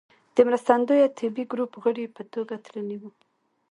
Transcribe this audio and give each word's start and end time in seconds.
د 0.35 0.37
مرستندويه 0.47 1.07
طبي 1.17 1.43
ګروپ 1.51 1.71
غړي 1.83 2.05
په 2.15 2.21
توګه 2.33 2.55
تللی 2.65 2.97
و. 3.01 3.03